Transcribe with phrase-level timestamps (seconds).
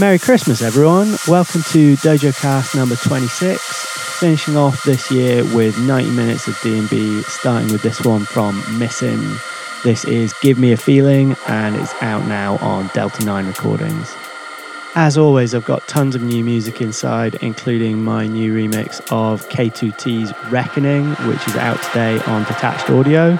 [0.00, 1.16] Merry Christmas, everyone.
[1.28, 3.60] Welcome to Dojo Cast number 26.
[4.18, 9.20] Finishing off this year with 90 minutes of D&B, starting with this one from Missing.
[9.84, 14.16] This is Give Me a Feeling, and it's out now on Delta 9 Recordings.
[14.94, 20.32] As always, I've got tons of new music inside, including my new remix of K2T's
[20.50, 23.38] Reckoning, which is out today on Detached Audio.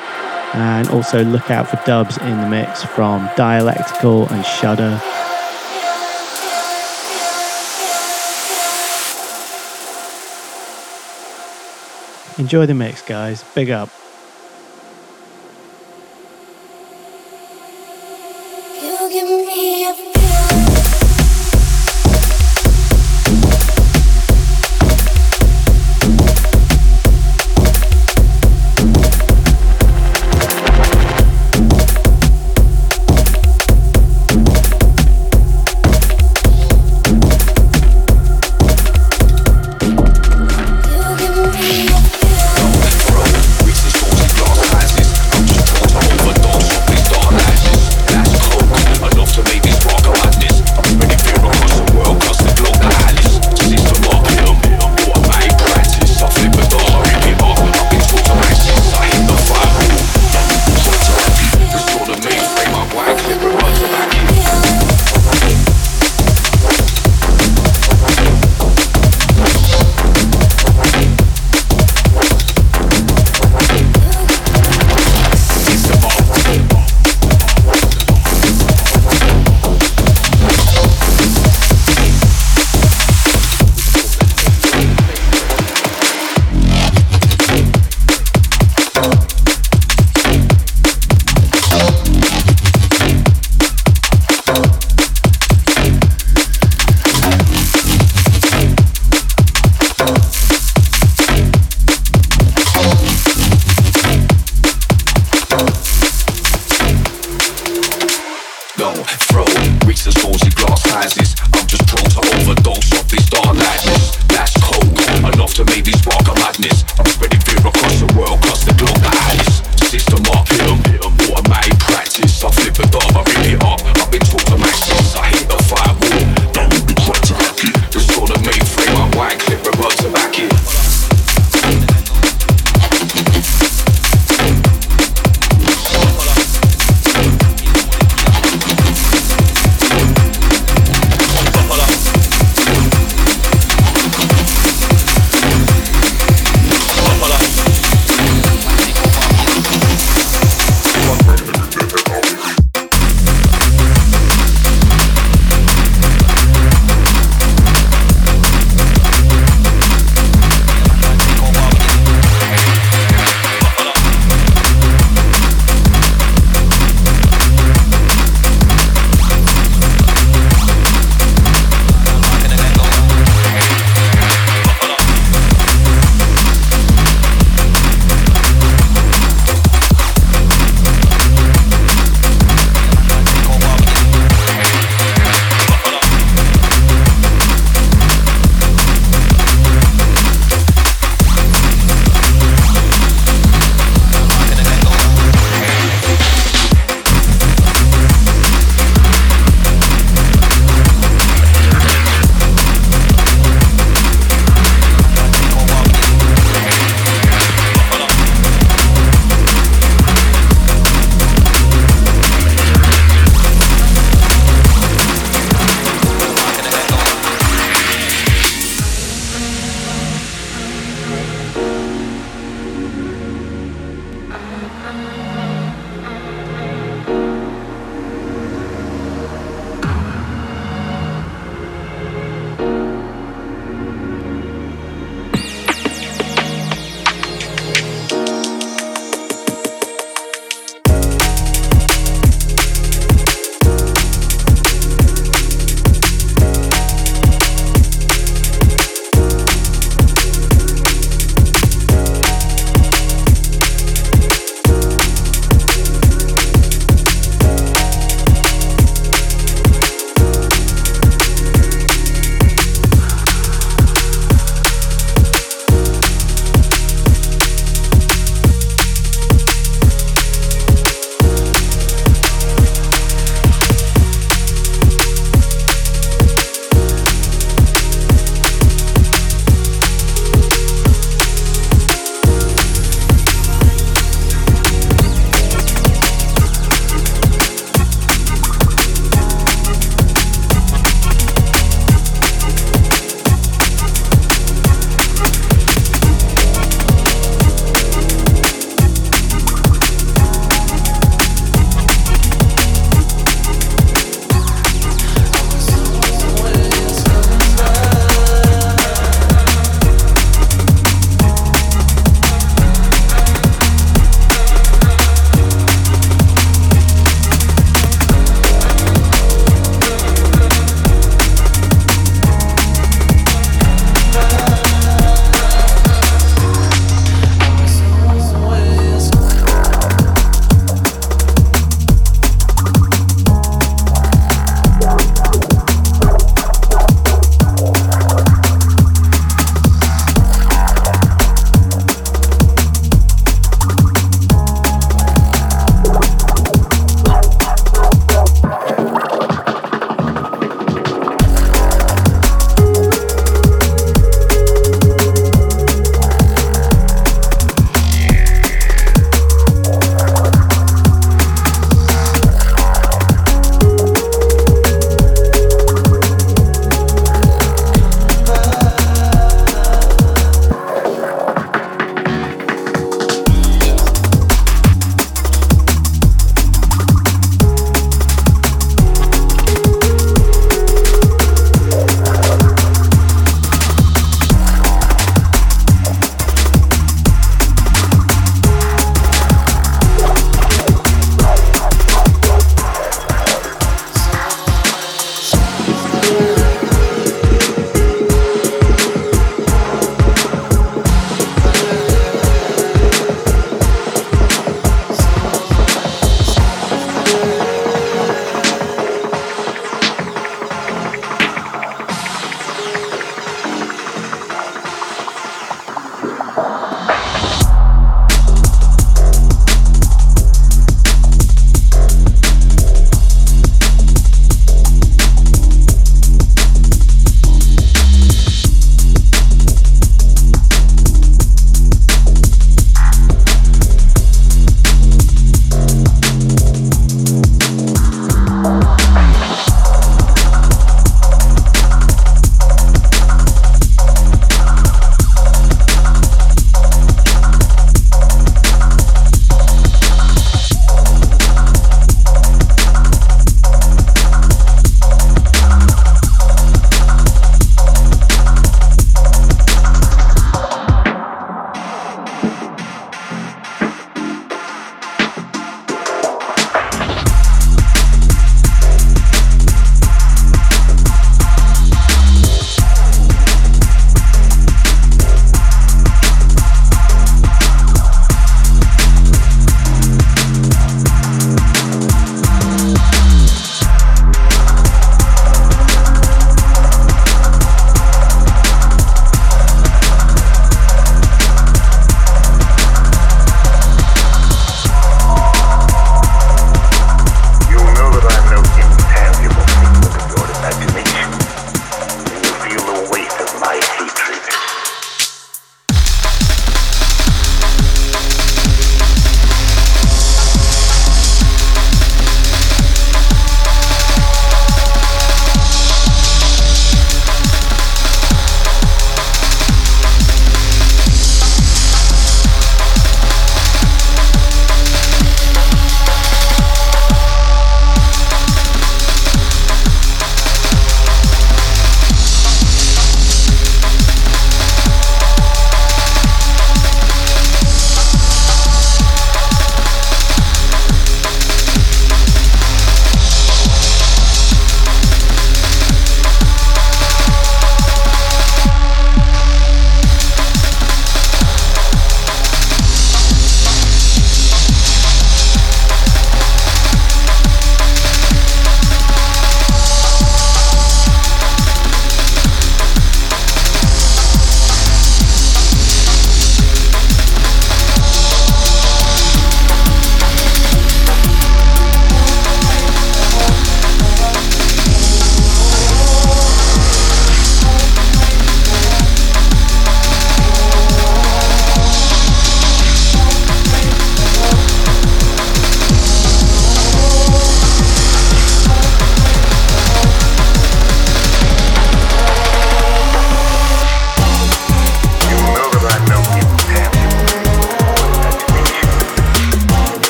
[0.52, 5.00] And also look out for dubs in the mix from Dialectical and Shudder.
[12.42, 13.44] Enjoy the mix, guys.
[13.54, 14.01] Big up.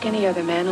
[0.00, 0.66] like any other man,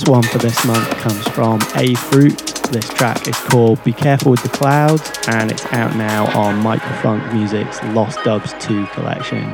[0.00, 2.38] Last one for this month comes from A Fruit.
[2.70, 7.34] This track is called Be Careful with the Clouds and it's out now on Microfunk
[7.34, 9.44] Music's Lost Dubs 2 collection.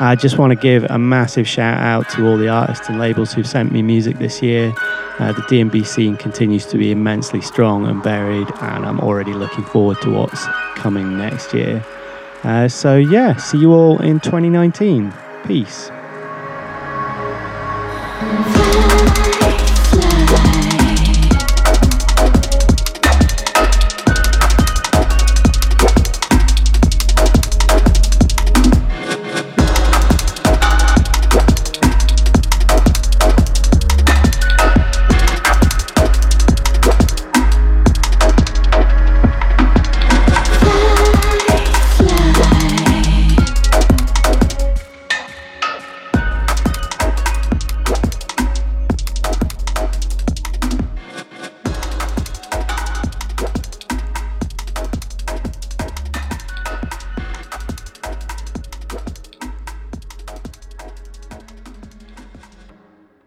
[0.00, 3.32] I just want to give a massive shout out to all the artists and labels
[3.32, 4.74] who've sent me music this year.
[5.20, 9.62] Uh, the D&B scene continues to be immensely strong and varied, and I'm already looking
[9.62, 11.86] forward to what's coming next year.
[12.42, 15.14] Uh, so, yeah, see you all in 2019.
[15.46, 15.92] Peace.